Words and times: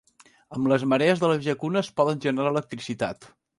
Amb 0.55 0.69
les 0.71 0.85
marees 0.93 1.21
de 1.25 1.29
les 1.33 1.45
llacunes 1.49 1.93
poden 2.01 2.25
generar 2.27 2.57
electricitat. 2.57 3.33